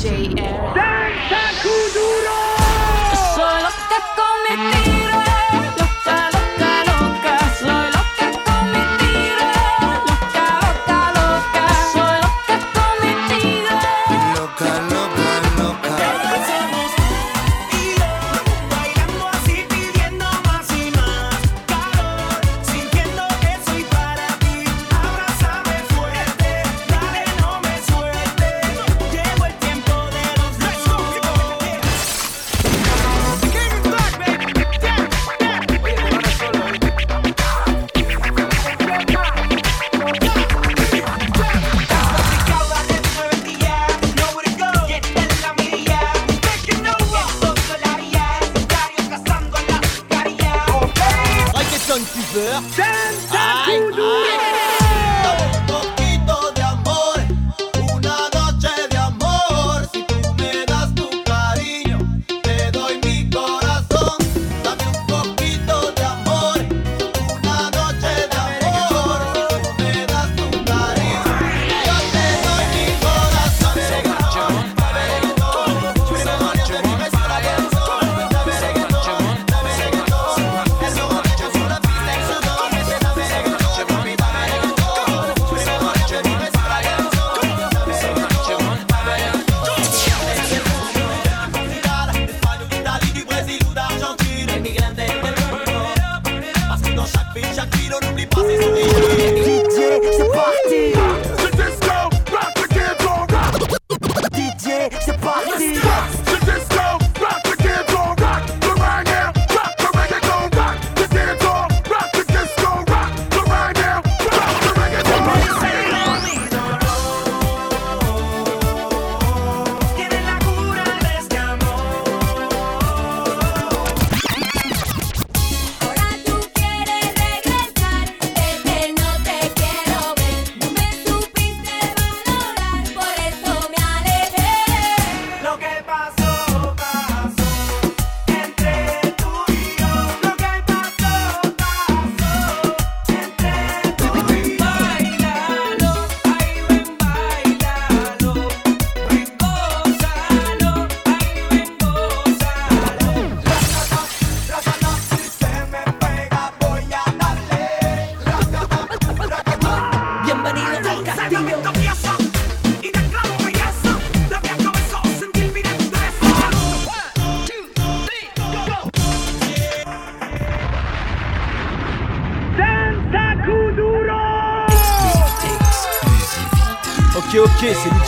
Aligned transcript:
DJ 0.00 0.32
Era. 0.38 0.89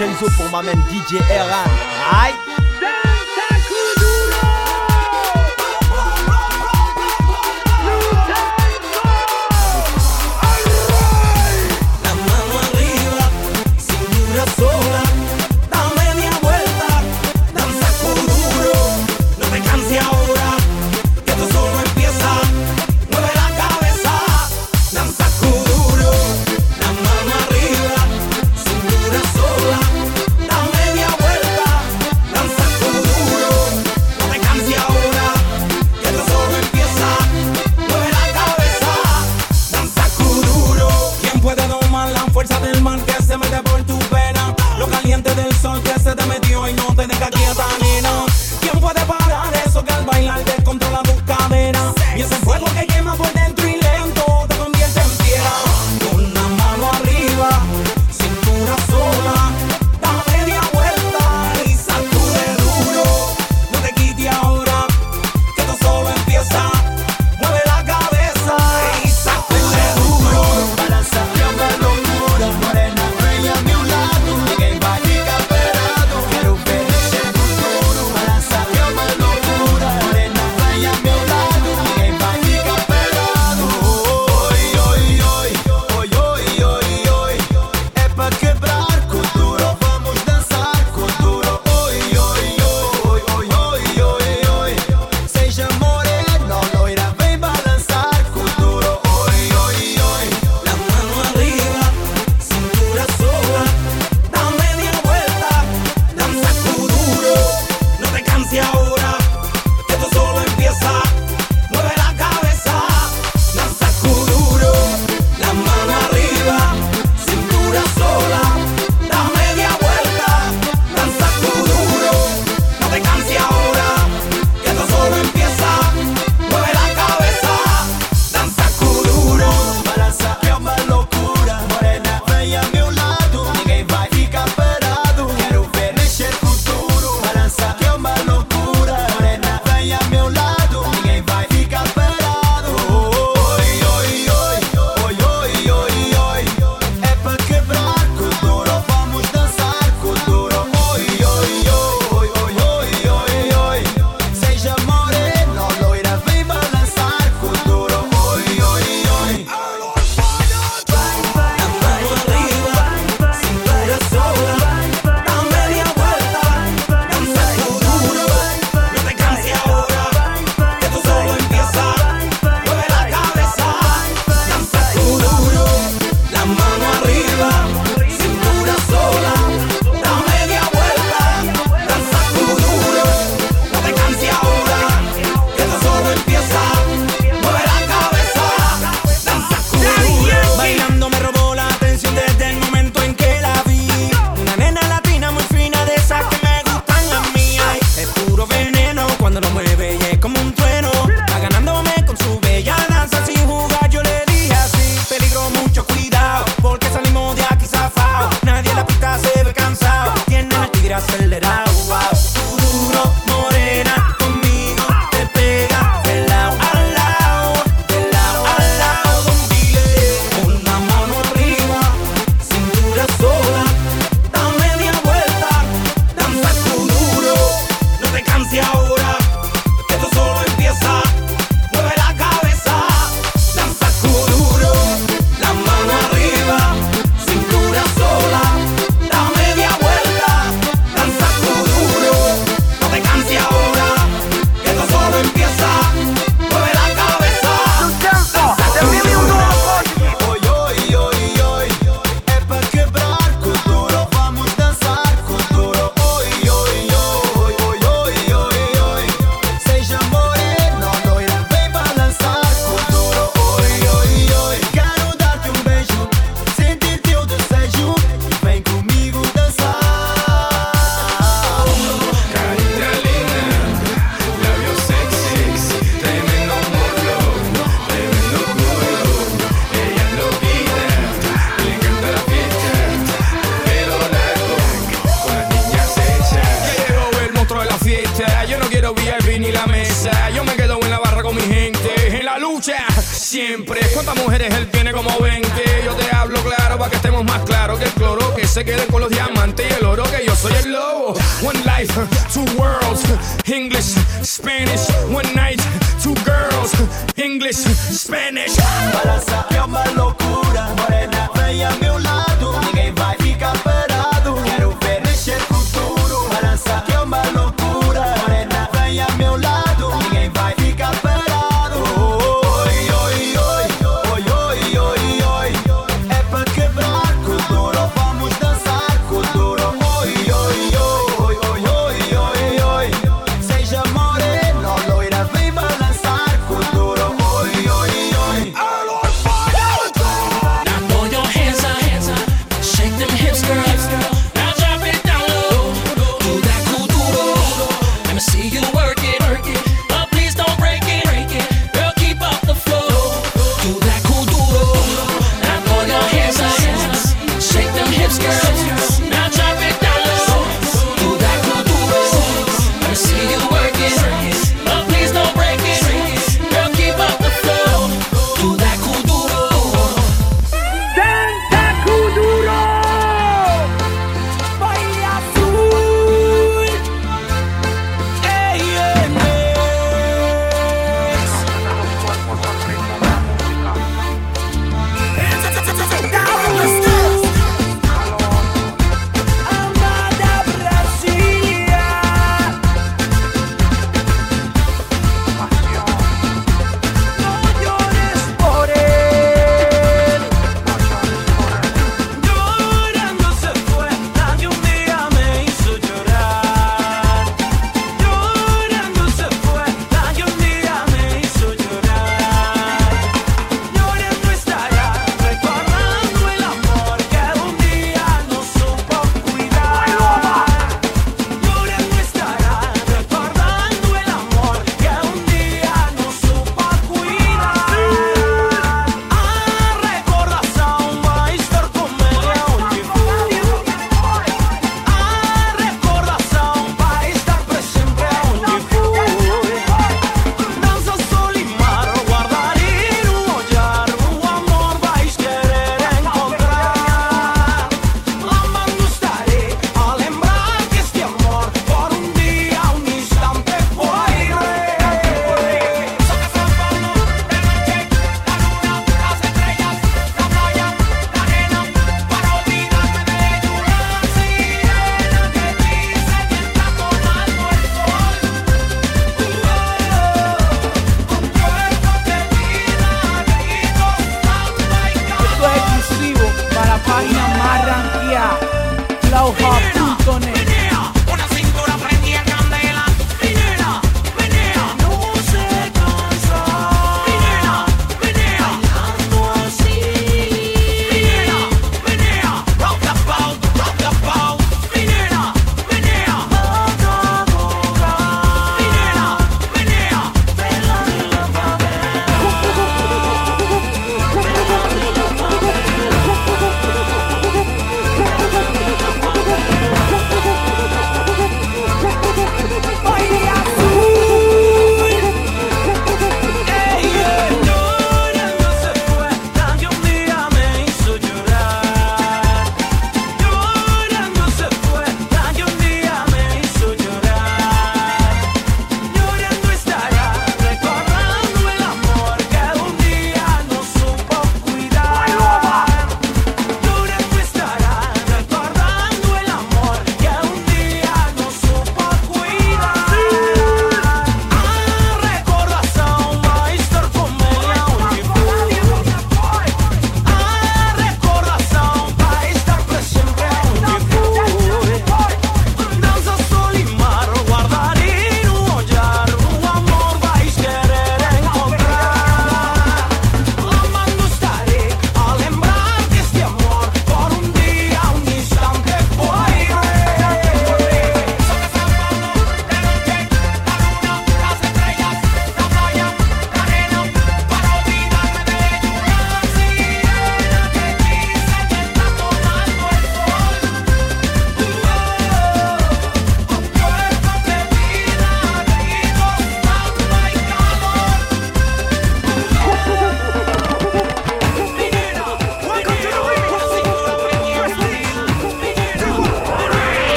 Vincenzo 0.00 0.30
pour 0.34 0.48
ma 0.50 0.62
même 0.62 0.82
DJ 0.88 1.16
Eran. 1.30 1.89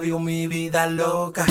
vio 0.00 0.18
mi 0.18 0.46
vida 0.46 0.86
loca. 0.86 1.44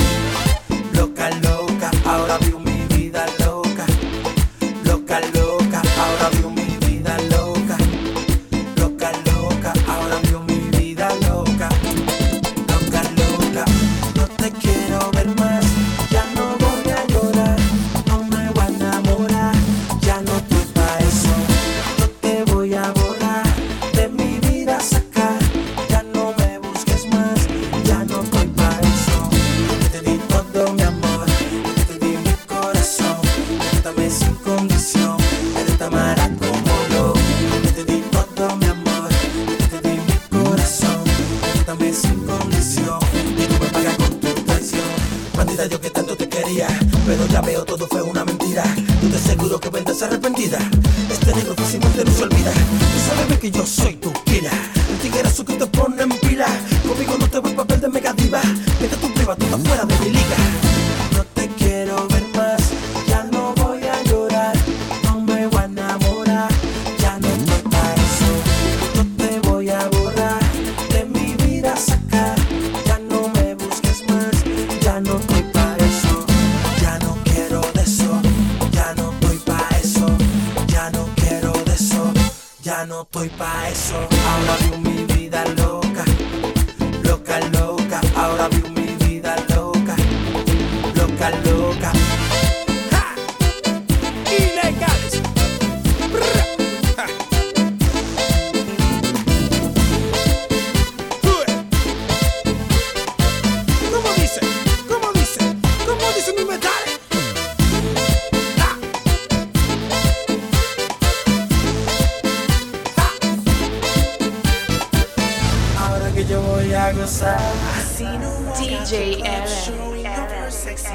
Sexy 119.21 120.51
Sexy. 120.51 120.87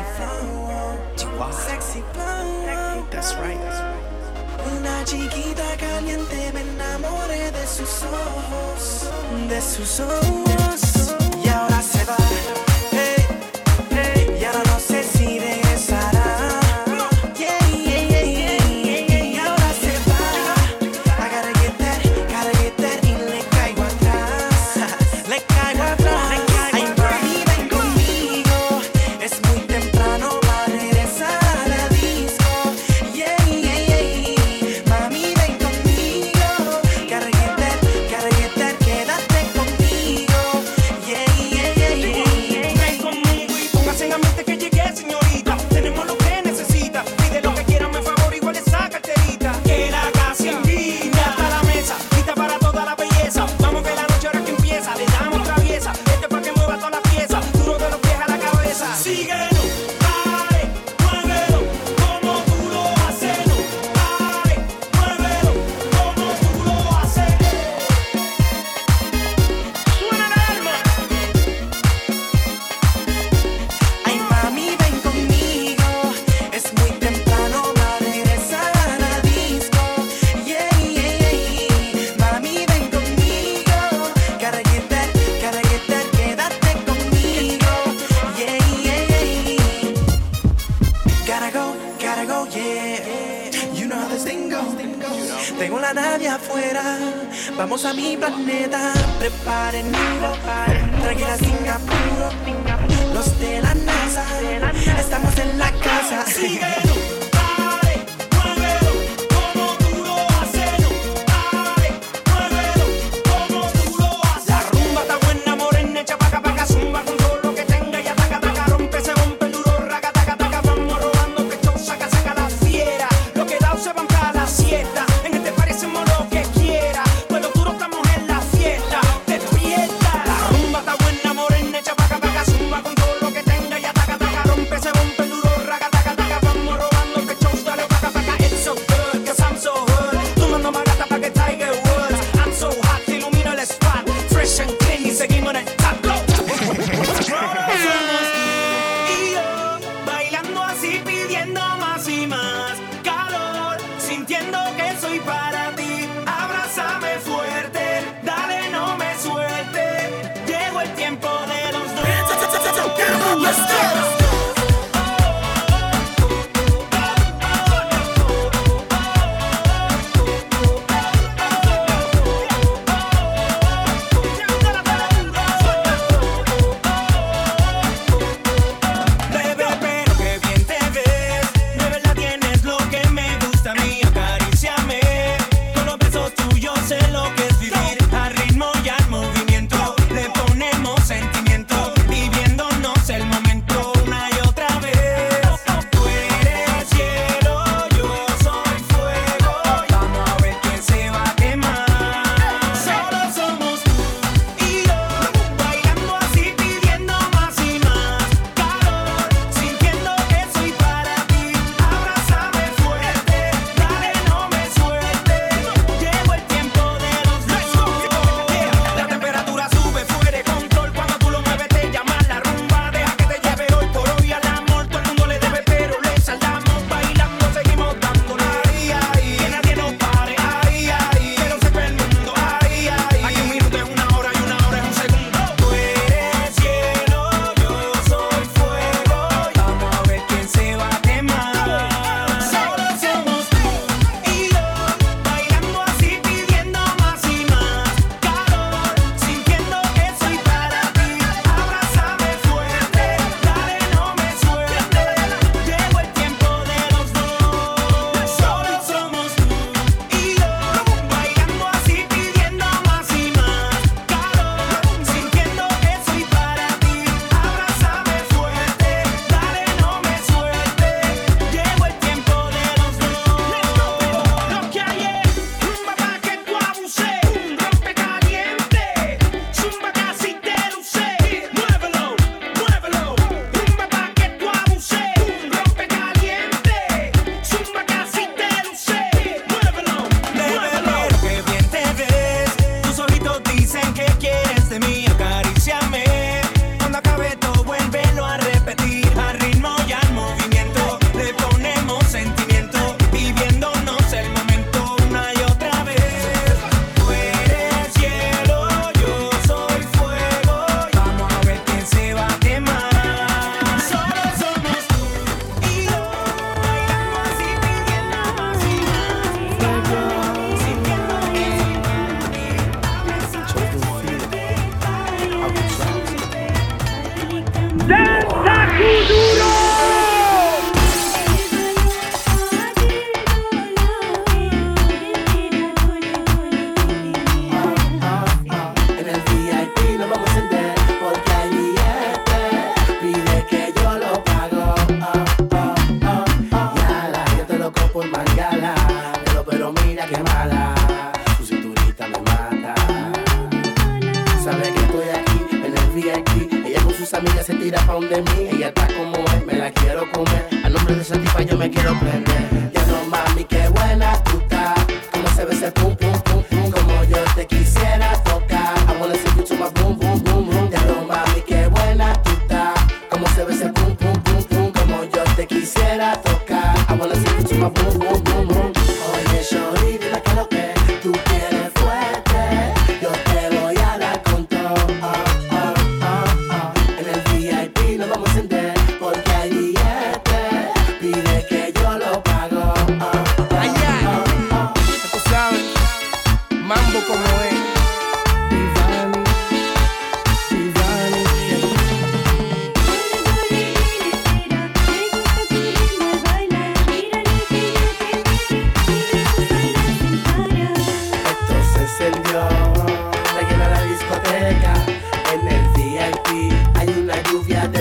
Sexy. 1.52 2.02
That's 3.10 3.34
right. 3.36 3.58
That's 3.60 3.80
right. 3.82 3.94
De 7.52 7.66
sus 7.66 8.02
ojos, 8.04 9.10
de 9.48 9.60
sus 9.60 10.00
ojos. 10.00 11.13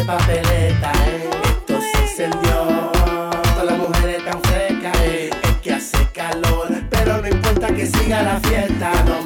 papeleta, 0.06 0.92
eh. 1.08 1.30
esto 1.44 1.80
se 1.82 2.02
encendió. 2.02 2.92
Todas 3.56 3.66
las 3.66 3.78
mujeres 3.78 4.26
tan 4.26 4.42
frescas, 4.44 4.98
eh. 5.02 5.30
es 5.44 5.56
que 5.62 5.74
hace 5.74 5.98
calor, 6.14 6.68
pero 6.90 7.22
no 7.22 7.28
importa 7.28 7.68
que 7.68 7.86
siga 7.86 8.24
la 8.24 8.40
fiesta. 8.42 8.92
No 9.06 9.23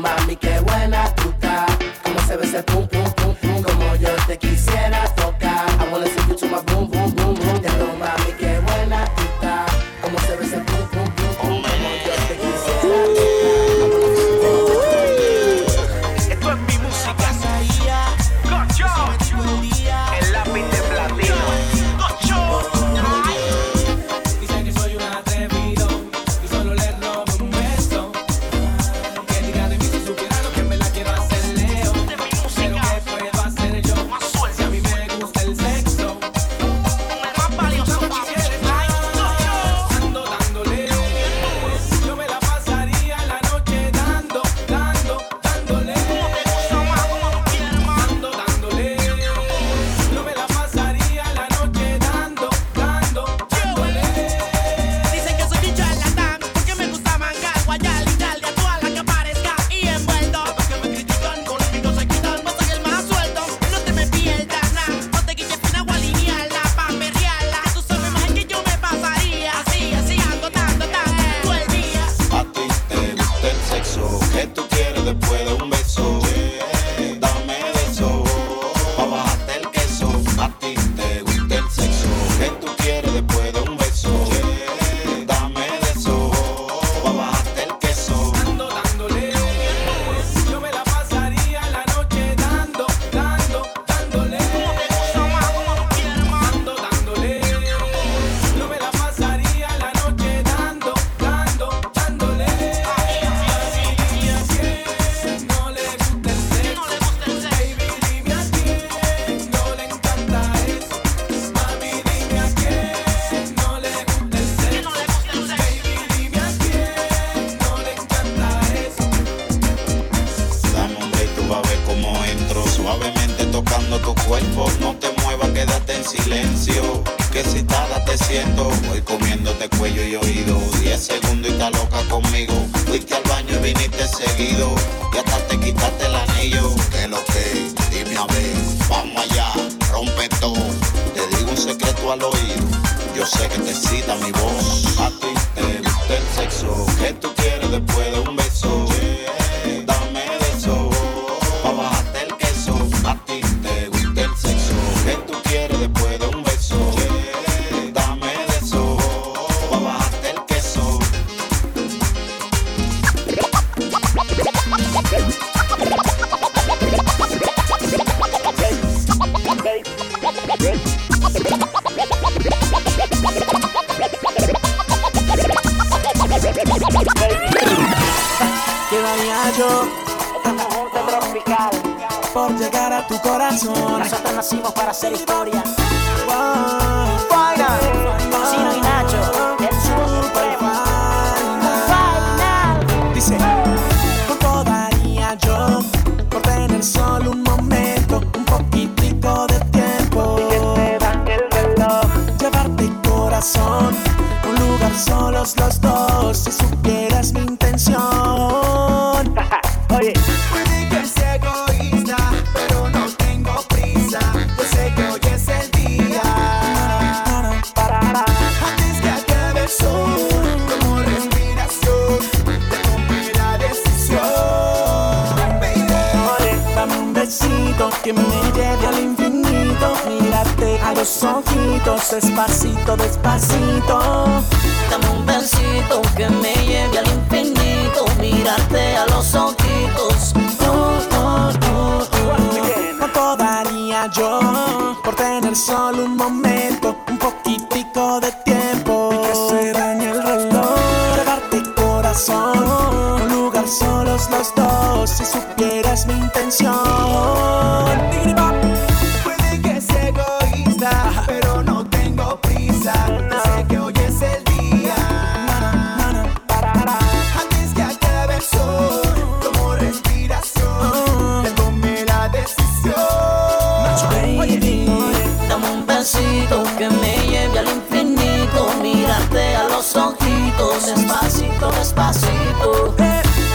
tu 124.00 124.14
cuerpo 124.28 124.70
no 124.82 124.96
te 124.96 125.07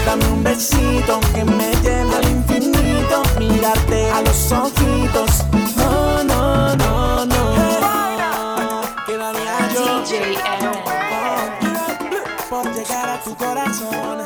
Dame 0.05 0.25
un 0.27 0.43
besito 0.43 1.19
que 1.33 1.43
me 1.43 1.71
lleve 1.81 2.15
al 2.15 2.29
infinito. 2.29 3.23
Mirarte 3.39 4.11
a 4.11 4.21
los 4.21 4.51
ojitos. 4.51 5.43
No, 5.75 6.23
no, 6.23 6.75
no, 6.75 7.25
no. 7.25 8.81
¿Qué 9.05 9.17
daría 9.17 9.57
yo 9.73 10.03
por 12.49 12.73
llegar 12.73 13.09
a 13.09 13.21
tu 13.23 13.35
corazón? 13.35 14.19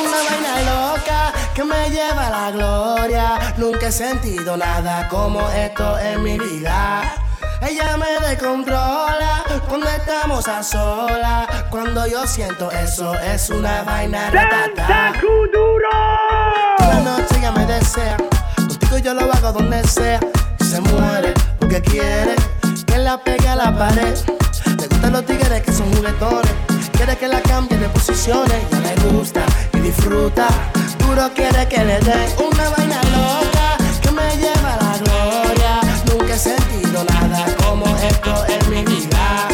Una 0.00 0.18
vaina 0.28 0.54
loca 0.70 1.32
que 1.54 1.64
me 1.64 1.90
lleva 1.90 2.26
a 2.26 2.30
la 2.30 2.50
gloria. 2.50 3.54
Nunca 3.56 3.88
he 3.88 3.92
sentido 3.92 4.56
nada 4.56 5.08
como 5.08 5.48
esto 5.50 5.98
en 5.98 6.22
mi 6.22 6.38
vida. 6.38 7.23
Ella 7.66 7.96
me 7.96 8.28
descontrola 8.28 9.42
cuando 9.68 9.88
estamos 9.88 10.46
a 10.48 10.62
solas. 10.62 11.46
Cuando 11.70 12.06
yo 12.06 12.26
siento 12.26 12.70
eso, 12.70 13.14
es 13.20 13.48
una 13.48 13.82
vaina 13.82 14.30
ratata. 14.30 15.12
Toda 16.78 16.94
la 16.94 17.00
noche 17.00 17.38
ella 17.38 17.52
me 17.52 17.64
desea. 17.64 18.16
Contigo 18.56 18.98
yo 18.98 19.14
lo 19.14 19.32
hago 19.32 19.52
donde 19.52 19.82
sea. 19.84 20.20
Se 20.60 20.80
muere 20.82 21.32
porque 21.58 21.80
quiere 21.80 22.34
que 22.86 22.98
la 22.98 23.16
pegue 23.16 23.48
a 23.48 23.56
la 23.56 23.76
pared. 23.76 24.14
Le 24.66 24.86
gustan 24.86 25.12
los 25.12 25.24
tigres 25.24 25.62
que 25.62 25.72
son 25.72 25.90
juguetones. 25.94 26.52
Quiere 26.92 27.16
que 27.16 27.28
la 27.28 27.40
cambie 27.40 27.78
de 27.78 27.88
posiciones. 27.88 28.62
Ya 28.70 28.80
le 28.80 28.94
gusta 29.10 29.40
y 29.72 29.78
disfruta. 29.78 30.48
Duro 30.98 31.30
quiere 31.34 31.66
que 31.68 31.82
le 31.82 31.98
dé 32.00 32.34
una 32.46 32.68
vaina 32.70 33.00
loca 33.04 33.76
que 34.02 34.10
me 34.10 34.36
lleva 34.36 34.63
esto 38.08 38.44
en 38.48 38.70
mi 38.70 38.84
vida. 38.84 39.48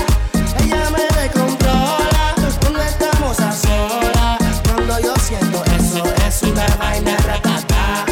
Ella 0.62 0.90
me 0.90 1.20
descontrola 1.20 2.34
cuando 2.60 2.82
estamos 2.82 3.38
a 3.40 3.52
solas. 3.52 4.38
Cuando 4.64 4.98
yo 5.00 5.14
siento 5.16 5.62
eso, 5.78 6.02
es 6.26 6.42
una 6.42 6.66
vaina 6.78 7.16
ratata. 7.18 8.04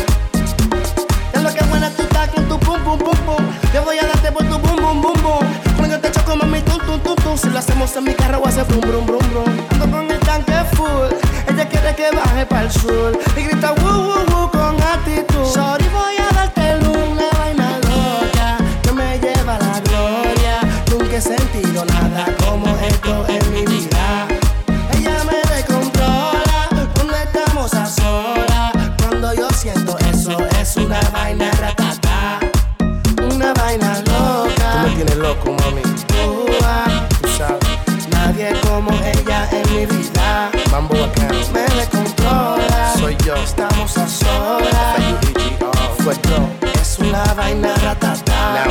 Ya 1.35 1.41
lo 1.41 1.53
que 1.53 1.65
buena 1.65 1.91
tú 1.91 2.03
estás 2.03 2.29
con 2.31 2.49
tu 2.49 2.59
pum 2.61 2.81
pum 2.85 2.99
pum 2.99 3.17
pum. 3.27 3.45
Yo 3.75 3.85
voy 3.85 3.99
a 3.99 4.07
darte 4.07 4.31
por 4.33 4.45
tu 4.45 4.59
bum 4.59 4.77
bum 4.77 5.03
bum 5.03 5.23
bum. 5.23 5.47
Cuando 5.77 5.99
te 5.99 6.11
choco 6.11 6.37
mami 6.37 6.61
tum 6.63 6.79
tum 6.87 7.01
tum 7.01 7.17
tum. 7.17 7.37
Si 7.37 7.49
lo 7.51 7.59
hacemos 7.59 7.95
en 7.97 8.05
mi 8.05 8.15
carro 8.15 8.43
hace 8.47 8.63
brum 8.65 8.81
brum 8.81 9.07
brum 9.07 9.31
brum. 9.31 9.67
Ando 9.73 9.91
con 9.91 10.11
el 10.11 10.21
tanque 10.21 10.55
full. 10.75 11.11
Ella 11.49 11.69
quiere 11.69 11.95
que 11.95 12.11
baje 12.15 12.47
para 12.47 12.63
el 12.63 12.71
sur 12.73 13.19
y 13.37 13.43
grita 13.43 13.73
woo 13.83 13.91
woo 14.09 14.25
woo 14.31 14.51
con 14.51 14.77
actitud. 14.83 15.45
Sorry 15.53 15.89
voy 15.89 16.17
a 16.19 16.38
Es 46.81 46.99
una 46.99 47.23
vaina 47.35 47.75
ratata. 47.77 48.65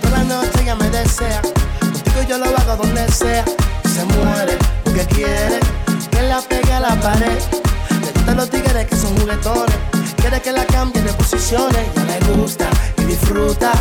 Toda 0.00 0.18
la 0.18 0.24
noche 0.24 0.62
ella 0.62 0.74
me 0.74 0.88
desea. 0.90 1.40
Contigo 1.80 2.22
yo 2.28 2.38
lo 2.38 2.46
hago 2.46 2.76
donde 2.82 3.06
sea. 3.10 3.44
Se 3.84 4.04
muere 4.04 4.56
porque 4.84 5.04
quiere 5.06 5.60
que 6.10 6.22
la 6.22 6.40
pegue 6.40 6.72
a 6.72 6.80
la 6.80 6.94
pared. 7.00 7.38
Le 8.00 8.12
gustan 8.12 8.36
los 8.36 8.50
tigres 8.50 8.86
que 8.86 8.96
son 8.96 9.16
juguetones. 9.18 9.76
Quiere 10.16 10.40
que 10.40 10.52
la 10.52 10.64
cambie 10.66 11.02
de 11.02 11.12
posiciones. 11.12 11.86
Ya 11.94 12.04
le 12.04 12.18
gusta 12.34 12.66
y 12.98 13.04
disfruta. 13.04 13.72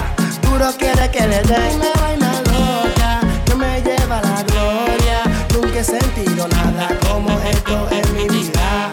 Duro 0.41 0.71
quiere 0.77 1.09
que 1.11 1.27
le 1.27 1.41
dé 1.43 1.75
una 1.75 2.01
vaina 2.01 2.31
loca 2.51 3.21
que 3.45 3.55
me 3.55 3.81
lleva 3.81 4.19
a 4.19 4.21
la 4.21 4.43
gloria. 4.43 5.23
Nunca 5.53 5.79
he 5.79 5.83
sentido 5.83 6.47
nada 6.47 6.89
como 7.07 7.29
esto 7.41 7.87
en 7.91 8.15
mi 8.15 8.27
vida. 8.27 8.91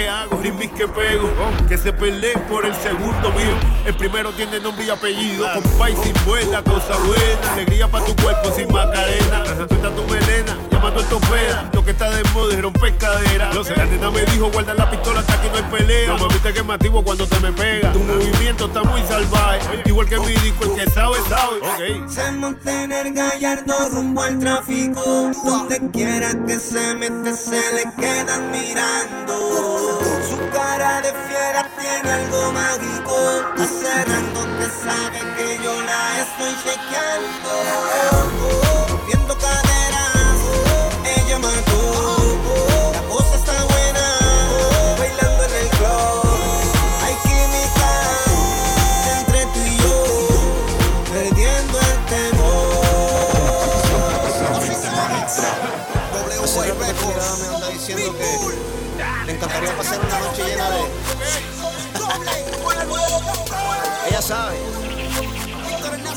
Que 0.00 0.08
hago, 0.08 0.36
rimis 0.40 0.70
que 0.70 0.88
pego. 0.88 1.28
Que 1.68 1.76
se 1.76 1.92
peleen 1.92 2.40
por 2.48 2.64
el 2.64 2.74
segundo 2.74 3.30
mío. 3.32 3.54
El 3.84 3.94
primero 3.94 4.32
tiene 4.32 4.58
nombre 4.58 4.86
y 4.86 4.90
apellido. 4.90 5.46
Compay 5.52 5.94
sin 6.02 6.14
buena, 6.24 6.62
cosa 6.62 6.96
buena. 7.06 7.52
Alegría 7.52 7.86
para 7.86 8.06
tu 8.06 8.16
cuerpo 8.16 8.50
sin 8.50 8.72
macarena. 8.72 9.44
Suelta 9.44 9.90
tu 9.94 10.02
melena, 10.04 10.56
llamando 10.80 11.00
el 11.00 11.06
topera. 11.06 11.70
Lo 11.72 11.82
que 11.84 11.90
está 11.90 12.10
de 12.10 12.22
moda 12.30 12.54
es 12.54 12.62
romper 12.62 12.96
cadera. 12.96 13.52
Lo 13.52 13.62
sé, 13.62 13.76
la 13.76 13.84
nena 13.84 14.10
me 14.10 14.24
dijo, 14.24 14.50
guarda 14.50 14.72
la 14.74 14.90
pistola 14.90 15.20
hasta 15.20 15.38
que 15.40 15.48
no 15.50 15.56
hay 15.56 15.62
pelea. 15.64 16.08
No 16.08 16.16
mamita 16.18 16.52
que 16.52 16.62
me 16.62 16.74
activo 16.74 17.02
cuando 17.04 17.26
te 17.26 17.40
me 17.40 17.52
pega. 17.52 17.92
Tu 17.92 17.98
movimiento 18.00 18.66
está 18.66 18.82
muy 18.82 19.02
salvaje. 19.02 19.82
Igual 19.84 20.08
que 20.08 20.18
mi 20.20 20.32
disco, 20.32 20.64
el 20.64 20.74
que 20.74 20.90
sabe, 20.90 21.18
sabe. 21.28 21.58
Ok. 21.60 22.08
Se 22.08 22.32
monta 22.32 22.82
en 22.82 22.92
el 22.92 23.12
gallardo 23.12 23.90
rumbo 23.90 24.22
al 24.22 24.38
tráfico. 24.38 25.30
Donde 25.44 25.90
quiera 25.90 26.30
que 26.46 26.58
se 26.58 26.94
mete, 26.94 27.34
se 27.34 27.60
le 27.74 27.84
quedan 27.98 28.50
mirando. 28.50 30.00
Su 30.28 30.38
cara 30.52 31.02
de 31.02 31.12
fiera 31.28 31.68
tiene 31.78 32.10
algo 32.10 32.52
mágico. 32.52 33.16
Hace 33.58 34.04
rato 34.04 34.46
que 34.58 34.64
sabe 34.64 35.18
que 35.36 35.58
yo 35.62 35.82
la 35.82 36.20
estoy 36.20 36.54
chequeando. 36.64 38.69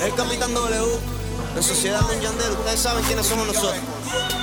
El 0.03 0.13
Capitán 0.15 0.53
W. 0.53 0.99
En 1.55 1.63
sociedad 1.63 2.01
Yandel. 2.21 2.51
Ustedes 2.51 2.79
saben 2.81 3.03
quiénes 3.05 3.25
somos 3.25 3.47
nosotros. 3.47 4.42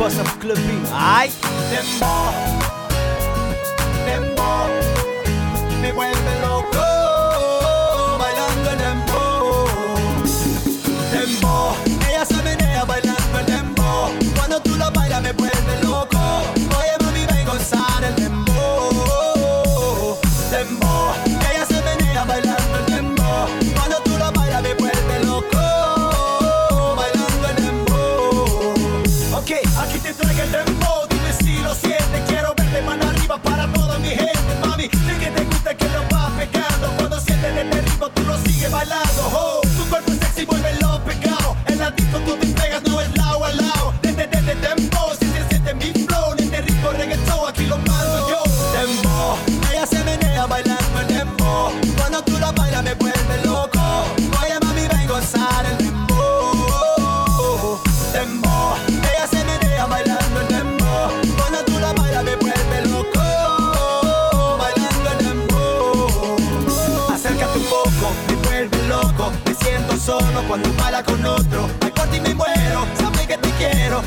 способ 0.00 0.39
cuando 70.50 70.68
para 70.72 71.00
con 71.04 71.24
otro. 71.24 71.68
Me 71.80 71.92
corto 71.92 72.16
y 72.16 72.20
me 72.20 72.34
muero, 72.34 72.84
sabes 72.98 73.24
que 73.28 73.38
te 73.38 73.50
quiero. 73.50 74.02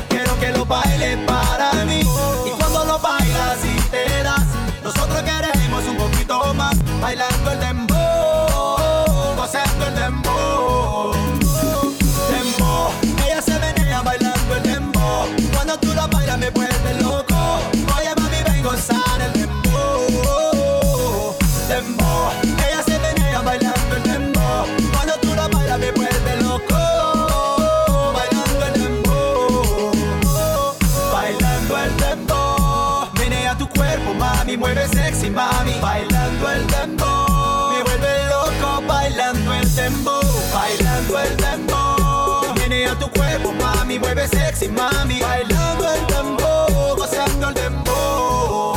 eres 44.24 44.30
sexy, 44.30 44.68
mami. 44.68 45.20
Bailando 45.20 45.92
el 45.92 46.06
dembow, 46.06 46.96
gozando 46.96 47.48
el 47.48 47.54
dembow. 47.54 48.74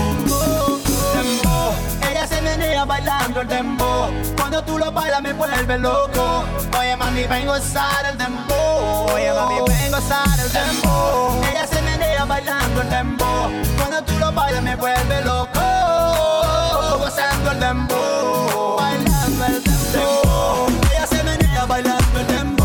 Dembow, 1.15 1.73
ella 2.09 2.27
se 2.27 2.41
menea 2.41 2.85
bailando 2.85 3.41
el 3.41 3.47
dembow. 3.47 4.11
Cuando 4.35 4.63
tú 4.63 4.77
lo 4.77 4.91
bailas 4.91 5.21
me 5.21 5.33
vuelve 5.33 5.77
loco. 5.77 6.43
Oye, 6.77 6.95
mami, 6.95 7.23
vengo 7.23 7.53
a 7.53 7.59
usar 7.59 8.05
el 8.09 8.17
dembow. 8.17 9.05
Oye, 9.13 9.31
mami, 9.33 9.55
vengo 9.67 9.95
a 9.95 9.99
usar 9.99 10.39
el 10.39 10.51
dembow. 10.51 11.43
Ella 11.51 11.67
se 11.67 11.81
menea 11.81 12.25
bailando 12.25 12.81
el 12.81 12.89
dembow. 12.89 13.51
Cuando 13.77 14.03
tú 14.03 14.13
lo 14.19 14.31
bailas 14.31 14.63
me 14.63 14.75
vuelve 14.75 15.21
loco. 15.21 15.61
Gozando 16.99 17.51
el 17.51 17.59
dembow. 17.59 18.77
Bailando 18.77 19.45
el 19.45 19.63
dembow. 19.63 20.67
Ella 20.91 21.07
se 21.07 21.23
menea 21.23 21.65
bailando 21.65 22.19
el 22.19 22.27
dembow. 22.27 22.56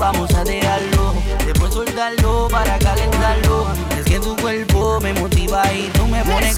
vamos 0.00 0.34
a 0.34 0.42
dejarlo. 0.42 1.14
Después 1.46 1.74
soltarlo 1.74 2.48
para 2.50 2.78
calentarlo. 2.78 3.66
Es 3.96 4.04
que 4.04 4.18
tu 4.18 4.34
cuerpo 4.36 4.98
me 5.00 5.12
motiva 5.12 5.62
y 5.72 5.88
tú 5.90 6.06
me 6.08 6.24
pones 6.24 6.56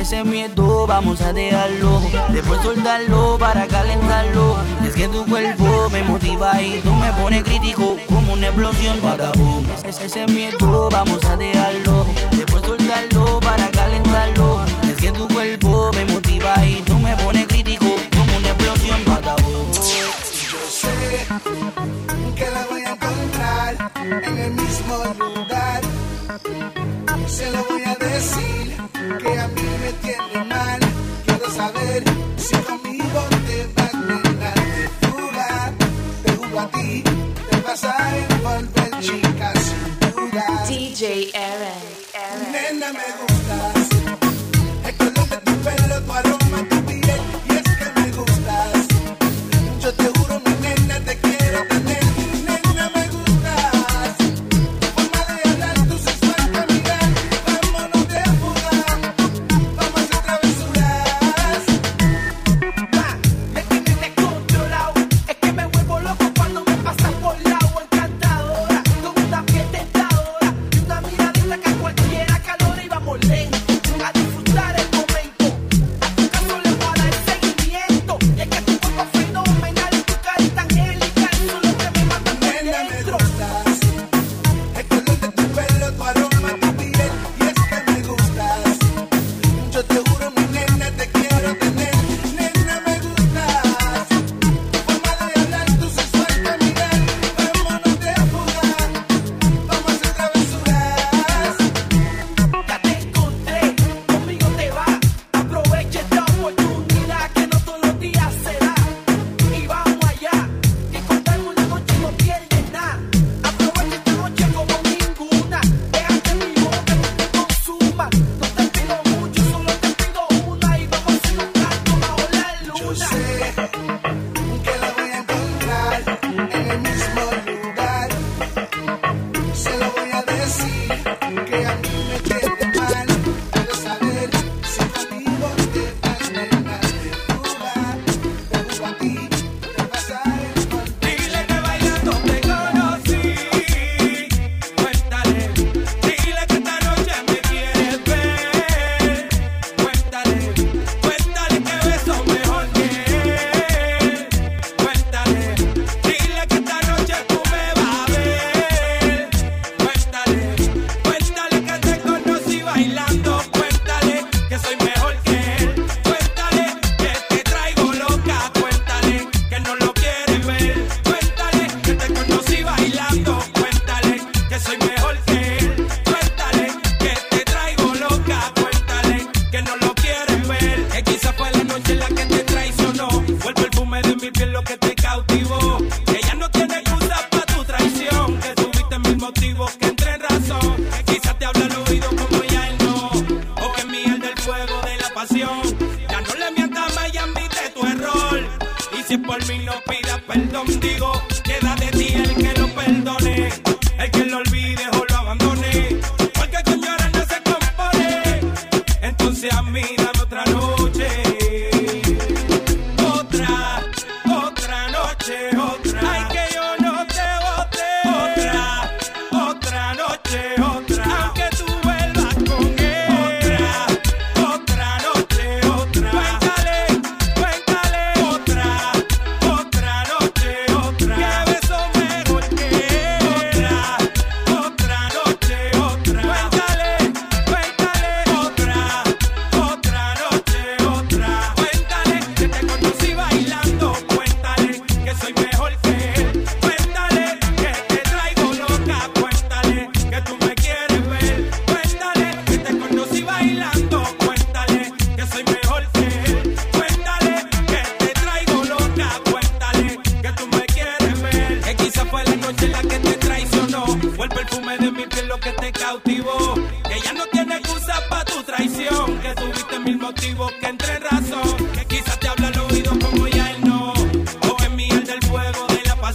Ese 0.00 0.24
miedo 0.24 0.86
vamos 0.86 1.20
a 1.20 1.32
dejarlo. 1.32 2.00
Después 2.30 2.60
soltarlo 2.62 3.36
para 3.38 3.66
calentarlo. 3.66 4.56
Es 4.86 4.94
que 4.94 5.08
tu 5.08 5.24
cuerpo 5.26 5.88
me 5.90 6.02
motiva 6.02 6.60
y 6.62 6.80
tú 6.80 6.92
me 6.92 7.12
pones 7.12 7.44
crítico 7.44 7.96
Como 8.08 8.32
una 8.34 8.46
explosión. 8.48 8.98
Para 8.98 9.32
vos. 9.32 9.64
Ese 9.84 10.26
miedo 10.26 10.88
vamos 10.90 11.24
a 11.24 11.36
dejarlo. 11.36 12.06
Después 12.32 12.62
soltarlo 12.64 13.40
para 13.40 13.70
calentarlo. 13.70 14.60
Es 14.88 14.96
que 14.96 15.12
tu 15.12 15.28
cuerpo 15.28 15.90
me 15.94 16.04
motiva 16.06 16.54
y 16.64 16.82
tú 16.82 16.98
me 16.98 17.16
pones 17.16 17.46
crítico 17.46 17.86
Como 18.16 18.36
una 18.36 18.48
explosión. 18.48 19.00
Para 19.04 19.34
vos. 19.34 19.74
Yo 19.74 20.58
sé 20.70 21.26
que 22.34 22.50
la 22.50 22.66
voy 22.70 22.82
a 22.82 22.90
encontrar 22.92 23.92
en 24.24 24.38
el 24.38 24.52
mismo 24.52 25.37
se 27.28 27.50
lo 27.50 27.64
voy 27.64 27.82
a 27.82 27.94
decir, 27.94 28.76
que 29.18 29.38
a 29.38 29.48
mí 29.48 29.62
me 29.82 29.92
tiene 30.02 30.44
mal. 30.44 30.80
Quiero 31.26 31.50
saber 31.50 32.02
si 32.36 32.56
conmigo. 32.56 32.97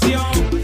pasión. 0.04 0.63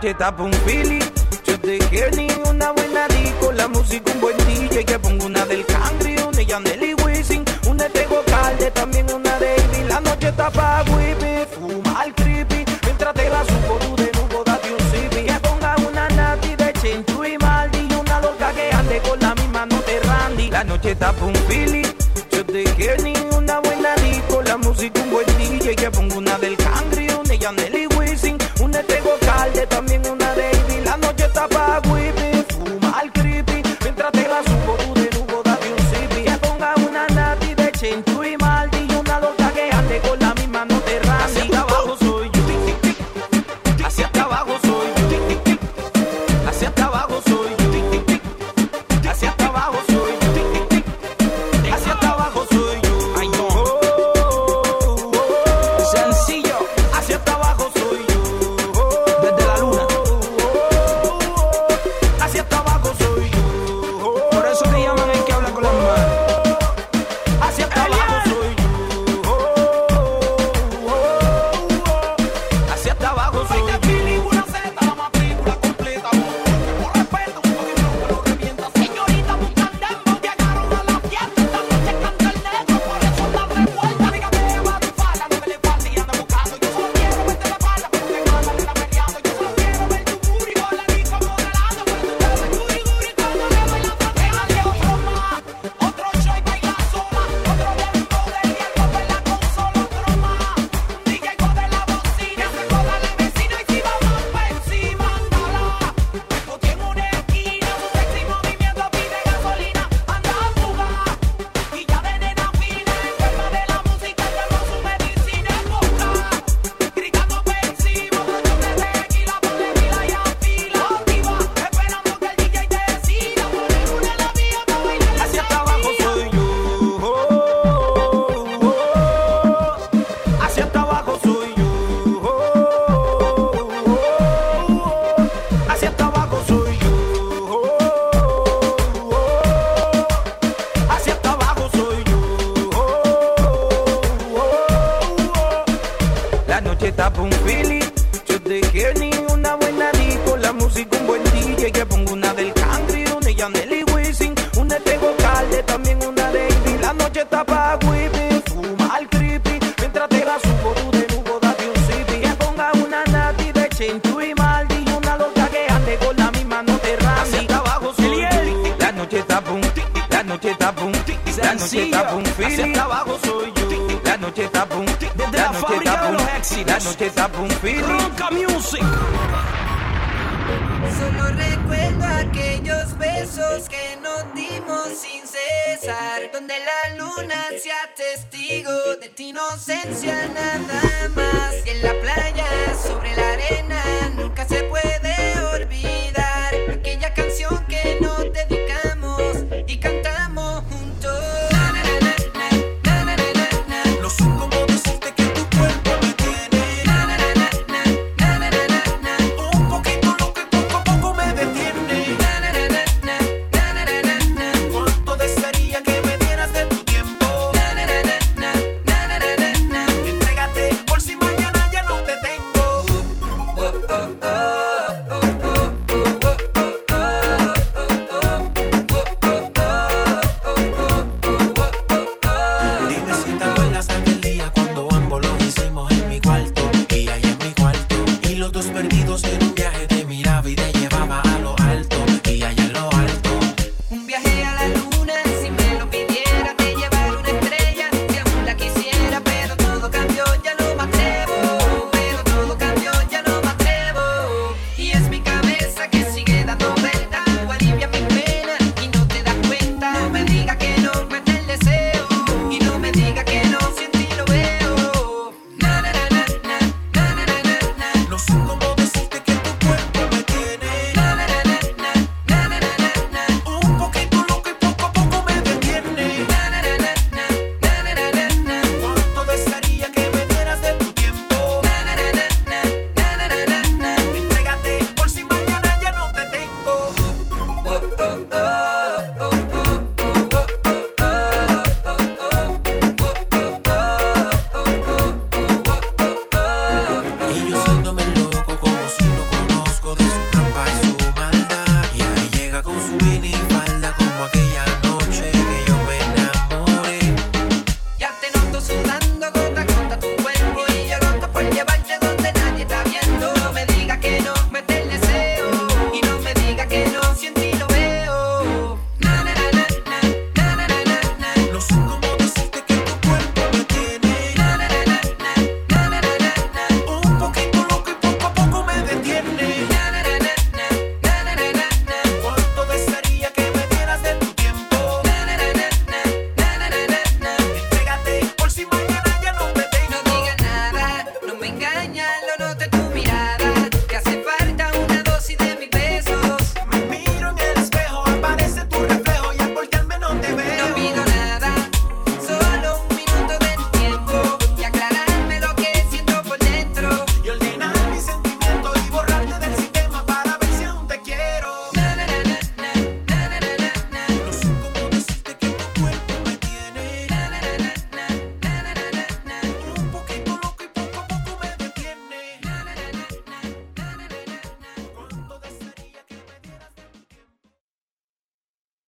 noche 0.00 0.14
tapo 0.14 0.44
un 0.44 0.52
fili. 0.64 0.98
Yo 1.44 1.60
te 1.60 1.76
quiero 1.90 2.16
ni 2.16 2.26
una 2.48 2.72
buena 2.72 3.06
disco, 3.08 3.52
la 3.52 3.68
música 3.68 4.10
un 4.12 4.20
buen 4.20 4.36
DJ. 4.46 4.84
Que 4.84 4.98
pongo 4.98 5.26
una 5.26 5.44
del 5.44 5.64
Cangri, 5.66 6.16
una 6.16 6.38
de 6.38 6.46
Yandel 6.46 6.82
y 6.82 6.94
Wisin, 6.94 7.44
una 7.68 7.84
de 7.84 7.90
Tego 7.90 8.22
Calde, 8.24 8.70
también 8.70 9.06
una 9.12 9.38
de 9.38 9.56
Ivy. 9.56 9.88
La 9.88 10.00
noche 10.00 10.32
tapa 10.32 10.82
whippy, 10.88 11.44
fuma 11.52 12.04
el 12.06 12.14
creepy. 12.14 12.64
Mientras 12.86 13.12
te 13.12 13.28
la 13.28 13.44
subo 13.44 13.76
tú 13.80 13.96
de 13.96 14.10
nuevo, 14.12 14.42
date 14.42 14.72
un 14.72 14.80
sipi. 14.90 15.26
Que 15.26 15.38
ponga 15.40 15.76
una 15.86 16.08
nati 16.08 16.56
de 16.56 16.72
Chinchu 16.80 17.24
y 17.24 17.36
Maldi, 17.36 17.88
y 17.90 17.94
una 17.94 18.20
loca 18.22 18.52
que 18.54 18.72
ande 18.72 19.02
con 19.06 19.20
la 19.20 19.34
misma, 19.34 19.66
no 19.66 19.80
te 19.80 20.00
randy. 20.00 20.50
La 20.50 20.64
noche 20.64 20.94
tapa 20.94 21.26
un 21.26 21.34
fili. 21.46 21.82
Yo 22.32 22.46
te 22.46 22.64
quiero 22.64 23.02